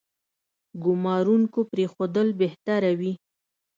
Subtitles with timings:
[0.83, 3.13] ګومارونکو پرېښودل بهتره وي.